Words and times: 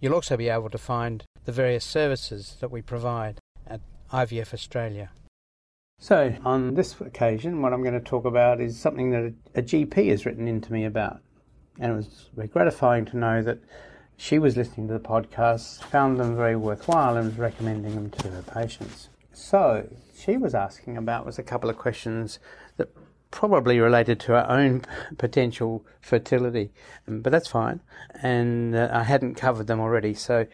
You'll 0.00 0.14
also 0.14 0.36
be 0.36 0.48
able 0.48 0.70
to 0.70 0.78
find 0.78 1.22
the 1.44 1.52
various 1.52 1.84
services 1.84 2.56
that 2.58 2.72
we 2.72 2.82
provide 2.82 3.38
at 3.68 3.80
IVF 4.12 4.52
Australia. 4.52 5.10
So, 6.00 6.34
on 6.44 6.74
this 6.74 7.00
occasion, 7.00 7.62
what 7.62 7.72
I'm 7.72 7.82
going 7.82 7.94
to 7.94 8.00
talk 8.00 8.24
about 8.24 8.60
is 8.60 8.76
something 8.76 9.10
that 9.10 9.32
a, 9.54 9.60
a 9.60 9.62
GP 9.62 10.10
has 10.10 10.26
written 10.26 10.48
into 10.48 10.72
me 10.72 10.84
about. 10.84 11.20
And 11.78 11.92
it 11.92 11.94
was 11.94 12.30
very 12.34 12.48
gratifying 12.48 13.04
to 13.06 13.16
know 13.16 13.42
that 13.42 13.60
she 14.16 14.38
was 14.38 14.56
listening 14.56 14.88
to 14.88 14.94
the 14.94 15.00
podcasts, 15.00 15.82
found 15.82 16.18
them 16.18 16.36
very 16.36 16.56
worthwhile, 16.56 17.16
and 17.16 17.26
was 17.26 17.38
recommending 17.38 17.94
them 17.94 18.10
to 18.10 18.28
her 18.30 18.42
patients. 18.42 19.08
So 19.32 19.88
she 20.16 20.36
was 20.36 20.54
asking 20.54 20.96
about 20.96 21.26
was 21.26 21.38
a 21.38 21.42
couple 21.42 21.68
of 21.68 21.76
questions 21.76 22.38
that 22.76 22.88
probably 23.30 23.80
related 23.80 24.20
to 24.20 24.32
her 24.32 24.46
own 24.48 24.84
potential 25.18 25.84
fertility, 26.00 26.70
um, 27.08 27.20
but 27.20 27.30
that's 27.30 27.48
fine. 27.48 27.80
And 28.22 28.76
uh, 28.76 28.90
I 28.92 29.02
hadn't 29.02 29.34
covered 29.34 29.66
them 29.66 29.80
already, 29.80 30.14
so 30.14 30.46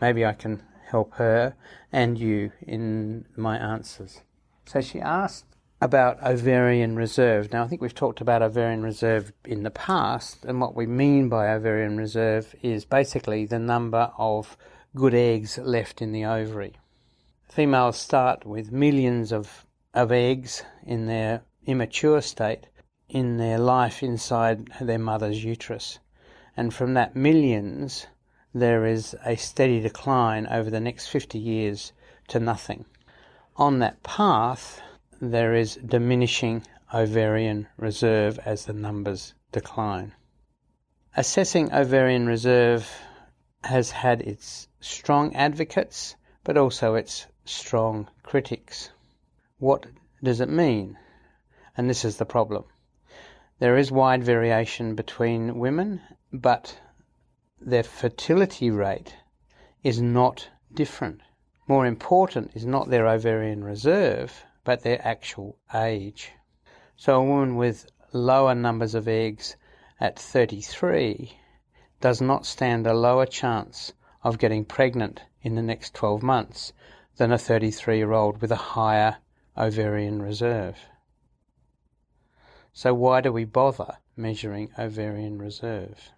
maybe 0.00 0.26
I 0.26 0.32
can 0.32 0.62
help 0.86 1.14
her 1.14 1.54
and 1.92 2.18
you 2.18 2.52
in 2.60 3.24
my 3.36 3.56
answers. 3.56 4.20
So 4.66 4.80
she 4.80 5.00
asked 5.00 5.46
about 5.82 6.22
ovarian 6.22 6.94
reserve. 6.94 7.52
Now, 7.52 7.64
I 7.64 7.66
think 7.66 7.82
we've 7.82 7.94
talked 7.94 8.20
about 8.20 8.40
ovarian 8.40 8.82
reserve 8.82 9.32
in 9.44 9.64
the 9.64 9.70
past, 9.70 10.44
and 10.44 10.60
what 10.60 10.76
we 10.76 10.86
mean 10.86 11.28
by 11.28 11.52
ovarian 11.52 11.96
reserve 11.96 12.54
is 12.62 12.84
basically 12.84 13.46
the 13.46 13.58
number 13.58 14.12
of 14.16 14.56
good 14.94 15.12
eggs 15.12 15.58
left 15.58 16.00
in 16.00 16.12
the 16.12 16.24
ovary. 16.24 16.74
Females 17.50 17.98
start 17.98 18.46
with 18.46 18.70
millions 18.70 19.32
of, 19.32 19.66
of 19.92 20.12
eggs 20.12 20.62
in 20.86 21.06
their 21.06 21.42
immature 21.66 22.22
state 22.22 22.68
in 23.08 23.36
their 23.36 23.58
life 23.58 24.04
inside 24.04 24.70
their 24.80 24.98
mother's 24.98 25.44
uterus. 25.44 25.98
And 26.56 26.72
from 26.72 26.94
that 26.94 27.16
millions, 27.16 28.06
there 28.54 28.86
is 28.86 29.16
a 29.24 29.36
steady 29.36 29.80
decline 29.80 30.46
over 30.46 30.70
the 30.70 30.80
next 30.80 31.08
50 31.08 31.38
years 31.38 31.92
to 32.28 32.40
nothing. 32.40 32.84
On 33.56 33.80
that 33.80 34.02
path, 34.04 34.80
there 35.24 35.54
is 35.54 35.76
diminishing 35.76 36.60
ovarian 36.92 37.68
reserve 37.76 38.40
as 38.44 38.64
the 38.64 38.72
numbers 38.72 39.34
decline. 39.52 40.12
Assessing 41.16 41.72
ovarian 41.72 42.26
reserve 42.26 42.90
has 43.62 43.92
had 43.92 44.20
its 44.22 44.66
strong 44.80 45.32
advocates, 45.36 46.16
but 46.42 46.56
also 46.58 46.96
its 46.96 47.28
strong 47.44 48.08
critics. 48.24 48.90
What 49.58 49.86
does 50.24 50.40
it 50.40 50.48
mean? 50.48 50.98
And 51.76 51.88
this 51.88 52.04
is 52.04 52.16
the 52.16 52.26
problem. 52.26 52.64
There 53.60 53.78
is 53.78 53.92
wide 53.92 54.24
variation 54.24 54.96
between 54.96 55.60
women, 55.60 56.00
but 56.32 56.80
their 57.60 57.84
fertility 57.84 58.72
rate 58.72 59.14
is 59.84 60.02
not 60.02 60.48
different. 60.74 61.20
More 61.68 61.86
important 61.86 62.50
is 62.54 62.66
not 62.66 62.90
their 62.90 63.06
ovarian 63.06 63.62
reserve, 63.62 64.44
but 64.64 64.82
their 64.82 65.00
actual 65.06 65.58
age. 65.74 66.32
So 66.96 67.20
a 67.20 67.24
woman 67.24 67.56
with 67.56 67.86
lower 68.12 68.54
numbers 68.54 68.94
of 68.94 69.08
eggs 69.08 69.56
at 70.00 70.18
33 70.18 71.38
does 72.00 72.20
not 72.20 72.46
stand 72.46 72.86
a 72.86 72.94
lower 72.94 73.26
chance 73.26 73.92
of 74.22 74.38
getting 74.38 74.64
pregnant 74.64 75.22
in 75.42 75.54
the 75.54 75.62
next 75.62 75.94
12 75.94 76.22
months 76.22 76.72
than 77.16 77.32
a 77.32 77.38
33 77.38 77.98
year 77.98 78.12
old 78.12 78.40
with 78.40 78.52
a 78.52 78.56
higher 78.76 79.16
ovarian 79.56 80.22
reserve. 80.22 80.78
So, 82.72 82.94
why 82.94 83.20
do 83.20 83.32
we 83.32 83.44
bother 83.44 83.98
measuring 84.16 84.70
ovarian 84.78 85.38
reserve? 85.38 86.10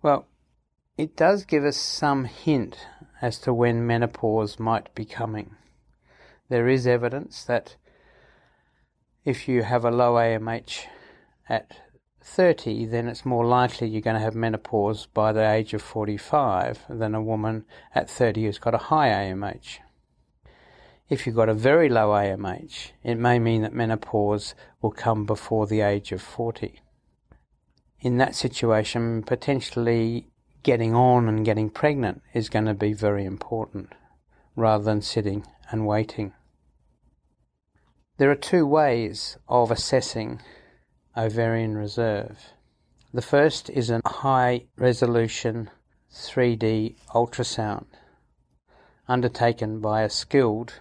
Well, 0.00 0.26
it 0.96 1.16
does 1.16 1.44
give 1.44 1.64
us 1.64 1.76
some 1.76 2.24
hint 2.24 2.86
as 3.20 3.38
to 3.40 3.54
when 3.54 3.86
menopause 3.86 4.58
might 4.58 4.94
be 4.94 5.04
coming 5.04 5.56
there 6.52 6.68
is 6.68 6.86
evidence 6.86 7.44
that 7.44 7.76
if 9.24 9.48
you 9.48 9.62
have 9.62 9.86
a 9.86 9.90
low 9.90 10.16
AMH 10.16 10.84
at 11.48 11.78
30, 12.22 12.84
then 12.84 13.08
it's 13.08 13.24
more 13.24 13.46
likely 13.46 13.88
you're 13.88 14.02
going 14.02 14.16
to 14.16 14.22
have 14.22 14.34
menopause 14.34 15.06
by 15.06 15.32
the 15.32 15.50
age 15.50 15.72
of 15.72 15.80
45 15.80 16.80
than 16.90 17.14
a 17.14 17.22
woman 17.22 17.64
at 17.94 18.10
30 18.10 18.44
who's 18.44 18.58
got 18.58 18.74
a 18.74 18.88
high 18.92 19.08
AMH. 19.08 19.78
If 21.08 21.26
you've 21.26 21.36
got 21.36 21.48
a 21.48 21.54
very 21.54 21.88
low 21.88 22.10
AMH, 22.10 22.90
it 23.02 23.16
may 23.16 23.38
mean 23.38 23.62
that 23.62 23.72
menopause 23.72 24.54
will 24.82 24.90
come 24.90 25.24
before 25.24 25.66
the 25.66 25.80
age 25.80 26.12
of 26.12 26.20
40. 26.20 26.80
In 28.02 28.18
that 28.18 28.34
situation, 28.34 29.22
potentially 29.22 30.28
getting 30.62 30.94
on 30.94 31.30
and 31.30 31.46
getting 31.46 31.70
pregnant 31.70 32.20
is 32.34 32.50
going 32.50 32.66
to 32.66 32.74
be 32.74 32.92
very 32.92 33.24
important 33.24 33.94
rather 34.54 34.84
than 34.84 35.00
sitting 35.00 35.46
and 35.70 35.86
waiting. 35.86 36.34
There 38.18 38.30
are 38.30 38.36
two 38.36 38.66
ways 38.66 39.38
of 39.48 39.70
assessing 39.70 40.42
ovarian 41.16 41.78
reserve. 41.78 42.52
The 43.14 43.22
first 43.22 43.70
is 43.70 43.88
a 43.88 44.02
high 44.04 44.66
resolution 44.76 45.70
3D 46.12 46.96
ultrasound 47.14 47.86
undertaken 49.08 49.80
by 49.80 50.02
a 50.02 50.10
skilled 50.10 50.80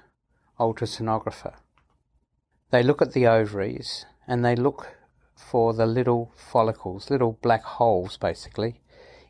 ultrasonographer. 0.60 1.54
They 2.69 2.83
look 2.83 3.01
at 3.01 3.13
the 3.13 3.28
ovaries 3.28 4.06
and 4.28 4.44
they 4.44 4.56
look 4.56 4.98
for 5.33 5.74
the 5.74 5.86
little 5.86 6.33
follicles, 6.36 7.10
little 7.10 7.39
black 7.42 7.63
holes 7.63 8.18
basically, 8.18 8.81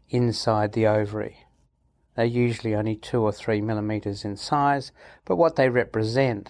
inside 0.09 0.73
the 0.73 0.87
ovary. 0.87 1.45
They're 2.15 2.25
usually 2.25 2.73
only 2.73 2.95
two 2.95 3.21
or 3.21 3.31
three 3.31 3.61
millimeters 3.61 4.25
in 4.25 4.37
size, 4.37 4.91
but 5.23 5.35
what 5.35 5.55
they 5.55 5.69
represent 5.69 6.49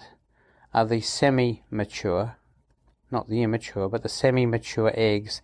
are 0.74 0.86
the 0.86 1.00
semi 1.00 1.62
mature, 1.70 2.36
not 3.10 3.28
the 3.28 3.42
immature, 3.42 3.88
but 3.88 4.02
the 4.02 4.08
semi 4.08 4.46
mature 4.46 4.92
eggs 4.94 5.42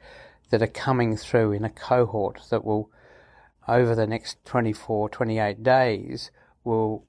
that 0.51 0.63
are 0.63 0.67
coming 0.67 1.17
through 1.17 1.53
in 1.53 1.65
a 1.65 1.71
cohort 1.71 2.41
that 2.51 2.65
will, 2.65 2.91
over 3.67 3.95
the 3.95 4.07
next 4.07 4.43
24, 4.45 5.11
28 5.11 5.63
days, 5.63 6.31
will 6.65 7.05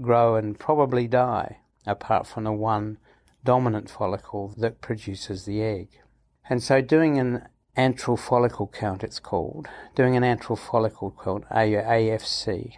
grow 0.00 0.36
and 0.36 0.58
probably 0.58 1.06
die, 1.06 1.58
apart 1.86 2.26
from 2.26 2.44
the 2.44 2.52
one 2.52 2.98
dominant 3.44 3.90
follicle 3.90 4.54
that 4.58 4.80
produces 4.80 5.44
the 5.44 5.62
egg. 5.62 5.88
And 6.48 6.62
so 6.62 6.80
doing 6.80 7.18
an 7.18 7.48
antral 7.76 8.18
follicle 8.18 8.68
count, 8.68 9.02
it's 9.02 9.18
called, 9.18 9.68
doing 9.94 10.16
an 10.16 10.22
antral 10.22 10.58
follicle 10.58 11.14
count, 11.22 11.44
AFC, 11.50 12.74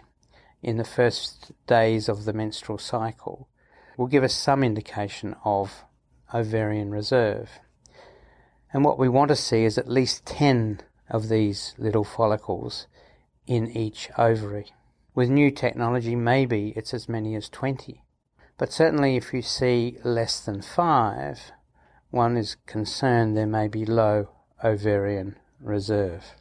in 0.63 0.77
the 0.77 0.85
first 0.85 1.51
days 1.67 2.07
of 2.07 2.25
the 2.25 2.33
menstrual 2.33 2.77
cycle 2.77 3.49
will 3.97 4.07
give 4.07 4.23
us 4.23 4.33
some 4.33 4.63
indication 4.63 5.35
of 5.43 5.85
ovarian 6.33 6.91
reserve. 6.91 7.49
And 8.73 8.83
what 8.83 8.99
we 8.99 9.07
want 9.07 9.29
to 9.29 9.35
see 9.35 9.63
is 9.63 9.77
at 9.77 9.87
least 9.87 10.25
10 10.25 10.81
of 11.09 11.29
these 11.29 11.73
little 11.77 12.03
follicles 12.03 12.87
in 13.47 13.69
each 13.69 14.09
ovary. 14.17 14.67
With 15.13 15.29
new 15.29 15.49
technology, 15.51 16.15
maybe 16.15 16.73
it's 16.75 16.93
as 16.93 17.07
many 17.07 17.35
as 17.35 17.47
20. 17.47 18.03
But 18.57 18.73
certainly, 18.73 19.15
if 19.15 19.33
you 19.33 19.41
see 19.41 19.97
less 20.03 20.39
than 20.39 20.61
5, 20.61 21.51
one 22.09 22.37
is 22.37 22.55
concerned 22.65 23.35
there 23.35 23.45
may 23.45 23.67
be 23.67 23.85
low 23.85 24.29
ovarian 24.63 25.37
reserve. 25.59 26.35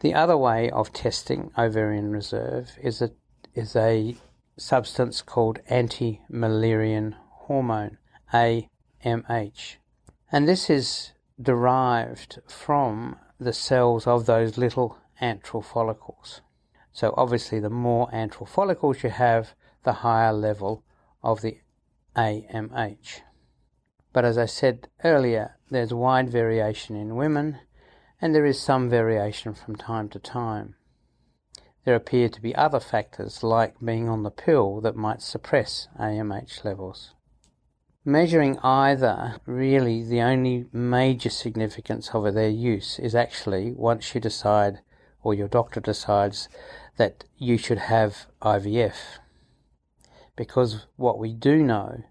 The 0.00 0.14
other 0.14 0.36
way 0.36 0.70
of 0.70 0.92
testing 0.92 1.50
ovarian 1.58 2.10
reserve 2.10 2.70
is 2.82 3.02
a, 3.02 3.10
is 3.54 3.76
a 3.76 4.16
substance 4.60 5.22
called 5.22 5.58
anti 5.68 6.20
Mullerian 6.30 7.14
hormone, 7.46 7.96
AMH. 8.32 9.76
And 10.30 10.46
this 10.46 10.68
is 10.68 11.12
derived 11.40 12.40
from 12.46 13.16
the 13.38 13.52
cells 13.52 14.06
of 14.06 14.26
those 14.26 14.58
little 14.58 14.98
antral 15.20 15.64
follicles. 15.64 16.42
So 16.92 17.14
obviously, 17.16 17.58
the 17.58 17.70
more 17.70 18.10
antral 18.10 18.46
follicles 18.46 19.02
you 19.02 19.10
have, 19.10 19.54
the 19.84 19.94
higher 20.04 20.32
level 20.32 20.84
of 21.22 21.40
the 21.40 21.58
AMH. 22.14 23.22
But 24.12 24.24
as 24.24 24.36
I 24.36 24.46
said 24.46 24.88
earlier, 25.04 25.56
there's 25.70 25.94
wide 25.94 26.28
variation 26.28 26.96
in 26.96 27.16
women, 27.16 27.60
and 28.20 28.34
there 28.34 28.44
is 28.44 28.60
some 28.60 28.90
variation 28.90 29.54
from 29.54 29.76
time 29.76 30.08
to 30.10 30.18
time. 30.18 30.74
There 31.84 31.94
appear 31.94 32.28
to 32.28 32.42
be 32.42 32.54
other 32.54 32.80
factors, 32.80 33.42
like 33.42 33.80
being 33.82 34.08
on 34.08 34.22
the 34.22 34.30
pill, 34.30 34.80
that 34.82 34.96
might 34.96 35.22
suppress 35.22 35.88
AMH 35.98 36.64
levels. 36.64 37.14
Measuring 38.04 38.58
either, 38.58 39.40
really, 39.46 40.02
the 40.02 40.20
only 40.20 40.66
major 40.72 41.30
significance 41.30 42.10
of 42.14 42.34
their 42.34 42.48
use 42.48 42.98
is 42.98 43.14
actually 43.14 43.72
once 43.72 44.14
you 44.14 44.20
decide, 44.20 44.80
or 45.22 45.34
your 45.34 45.48
doctor 45.48 45.80
decides, 45.80 46.48
that 46.96 47.24
you 47.36 47.56
should 47.56 47.78
have 47.78 48.26
IVF. 48.42 49.18
Because 50.36 50.86
what 50.96 51.18
we 51.18 51.32
do 51.32 51.62
know 51.62 52.02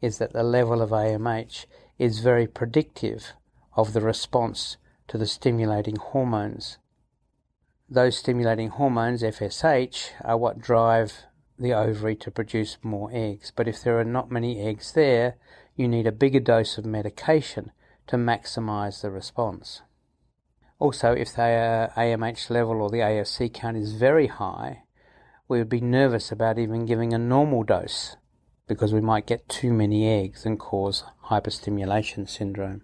is 0.00 0.18
that 0.18 0.32
the 0.32 0.42
level 0.42 0.80
of 0.80 0.90
AMH 0.90 1.66
is 1.98 2.20
very 2.20 2.46
predictive 2.46 3.32
of 3.76 3.92
the 3.92 4.00
response 4.00 4.76
to 5.08 5.18
the 5.18 5.26
stimulating 5.26 5.96
hormones. 5.96 6.78
Those 7.90 8.18
stimulating 8.18 8.68
hormones, 8.68 9.22
FSH, 9.22 10.10
are 10.22 10.36
what 10.36 10.60
drive 10.60 11.24
the 11.58 11.72
ovary 11.72 12.16
to 12.16 12.30
produce 12.30 12.76
more 12.82 13.10
eggs. 13.12 13.50
But 13.54 13.66
if 13.66 13.82
there 13.82 13.98
are 13.98 14.04
not 14.04 14.30
many 14.30 14.60
eggs 14.60 14.92
there, 14.92 15.36
you 15.74 15.88
need 15.88 16.06
a 16.06 16.12
bigger 16.12 16.40
dose 16.40 16.76
of 16.76 16.84
medication 16.84 17.72
to 18.08 18.16
maximize 18.16 19.00
the 19.00 19.10
response. 19.10 19.80
Also, 20.78 21.12
if 21.12 21.32
the 21.32 21.90
AMH 21.96 22.50
level 22.50 22.82
or 22.82 22.90
the 22.90 22.98
AFC 22.98 23.52
count 23.52 23.76
is 23.76 23.94
very 23.94 24.26
high, 24.26 24.82
we 25.48 25.58
would 25.58 25.70
be 25.70 25.80
nervous 25.80 26.30
about 26.30 26.58
even 26.58 26.84
giving 26.84 27.14
a 27.14 27.18
normal 27.18 27.62
dose 27.62 28.16
because 28.66 28.92
we 28.92 29.00
might 29.00 29.26
get 29.26 29.48
too 29.48 29.72
many 29.72 30.06
eggs 30.06 30.44
and 30.44 30.58
cause 30.58 31.04
hyperstimulation 31.24 32.28
syndrome. 32.28 32.82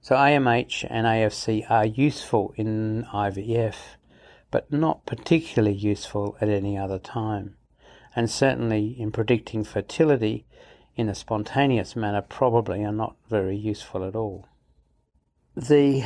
So 0.00 0.16
AMH 0.16 0.86
and 0.90 1.06
AFC 1.06 1.70
are 1.70 1.86
useful 1.86 2.52
in 2.56 3.06
IVF, 3.14 3.76
but 4.54 4.72
not 4.72 5.04
particularly 5.04 5.76
useful 5.76 6.36
at 6.40 6.48
any 6.48 6.78
other 6.78 7.00
time. 7.00 7.56
And 8.14 8.30
certainly 8.30 8.94
in 9.00 9.10
predicting 9.10 9.64
fertility 9.64 10.46
in 10.94 11.08
a 11.08 11.14
spontaneous 11.16 11.96
manner, 11.96 12.22
probably 12.22 12.84
are 12.84 12.92
not 12.92 13.16
very 13.28 13.56
useful 13.56 14.04
at 14.04 14.14
all. 14.14 14.46
The 15.56 16.04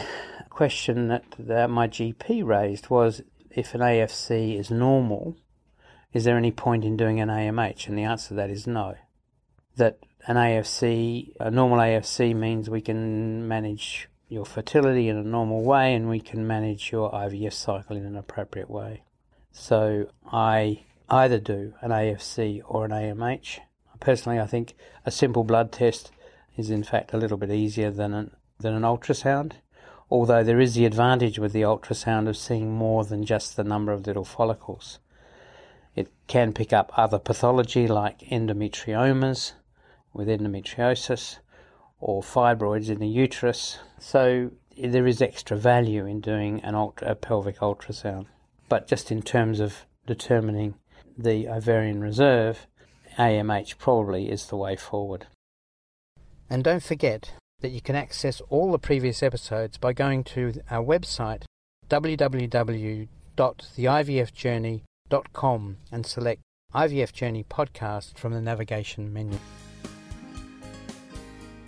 question 0.48 1.08
that, 1.08 1.24
that 1.38 1.68
my 1.68 1.88
GP 1.88 2.42
raised 2.42 2.88
was 2.88 3.20
if 3.50 3.74
an 3.74 3.82
AFC 3.82 4.58
is 4.58 4.70
normal, 4.70 5.36
is 6.14 6.24
there 6.24 6.38
any 6.38 6.50
point 6.50 6.86
in 6.86 6.96
doing 6.96 7.20
an 7.20 7.28
AMH? 7.28 7.86
And 7.86 7.98
the 7.98 8.04
answer 8.04 8.28
to 8.28 8.34
that 8.36 8.48
is 8.48 8.66
no. 8.66 8.94
That 9.76 9.98
an 10.26 10.36
AFC, 10.36 11.34
a 11.38 11.50
normal 11.50 11.80
AFC 11.80 12.34
means 12.34 12.70
we 12.70 12.80
can 12.80 13.46
manage 13.46 14.08
your 14.28 14.44
fertility 14.44 15.08
in 15.08 15.16
a 15.16 15.22
normal 15.22 15.62
way 15.62 15.94
and 15.94 16.08
we 16.08 16.20
can 16.20 16.46
manage 16.46 16.92
your 16.92 17.10
IVF 17.12 17.52
cycle 17.52 17.96
in 17.96 18.04
an 18.04 18.16
appropriate 18.16 18.70
way. 18.70 19.02
So 19.52 20.10
I 20.30 20.84
either 21.08 21.38
do 21.38 21.74
an 21.80 21.90
AFC 21.90 22.60
or 22.66 22.84
an 22.84 22.90
AMH. 22.90 23.60
Personally, 24.00 24.38
I 24.38 24.46
think 24.46 24.74
a 25.04 25.10
simple 25.10 25.44
blood 25.44 25.72
test 25.72 26.12
is 26.56 26.70
in 26.70 26.84
fact 26.84 27.12
a 27.12 27.16
little 27.16 27.38
bit 27.38 27.50
easier 27.50 27.90
than 27.90 28.12
an, 28.12 28.30
than 28.58 28.74
an 28.74 28.82
ultrasound, 28.82 29.52
although 30.10 30.44
there 30.44 30.60
is 30.60 30.74
the 30.74 30.84
advantage 30.84 31.38
with 31.38 31.52
the 31.52 31.62
ultrasound 31.62 32.28
of 32.28 32.36
seeing 32.36 32.72
more 32.72 33.04
than 33.04 33.24
just 33.24 33.56
the 33.56 33.64
number 33.64 33.92
of 33.92 34.06
little 34.06 34.24
follicles. 34.24 34.98
It 35.96 36.12
can 36.26 36.52
pick 36.52 36.72
up 36.72 36.92
other 36.96 37.18
pathology 37.18 37.88
like 37.88 38.20
endometriomas 38.20 39.52
with 40.12 40.28
endometriosis 40.28 41.38
or 42.00 42.22
fibroids 42.22 42.88
in 42.88 42.98
the 42.98 43.08
uterus. 43.08 43.78
So 44.00 44.50
there 44.76 45.06
is 45.06 45.22
extra 45.22 45.56
value 45.56 46.06
in 46.06 46.20
doing 46.20 46.60
an 46.62 46.74
ultra, 46.74 47.12
a 47.12 47.14
pelvic 47.14 47.58
ultrasound. 47.58 48.26
But 48.68 48.86
just 48.86 49.10
in 49.10 49.22
terms 49.22 49.60
of 49.60 49.86
determining 50.06 50.74
the 51.16 51.48
ovarian 51.48 52.00
reserve, 52.00 52.66
AMH 53.18 53.78
probably 53.78 54.30
is 54.30 54.46
the 54.46 54.56
way 54.56 54.76
forward. 54.76 55.26
And 56.50 56.62
don't 56.62 56.82
forget 56.82 57.32
that 57.60 57.70
you 57.70 57.80
can 57.80 57.96
access 57.96 58.40
all 58.48 58.70
the 58.70 58.78
previous 58.78 59.22
episodes 59.22 59.78
by 59.78 59.92
going 59.92 60.22
to 60.24 60.60
our 60.70 60.84
website 60.84 61.42
www.theivfjourney.com 61.88 64.88
com 65.32 65.78
and 65.90 66.06
select 66.06 66.42
IVF 66.74 67.12
Journey 67.12 67.44
Podcast 67.44 68.18
from 68.18 68.32
the 68.32 68.40
navigation 68.40 69.12
menu. 69.12 69.38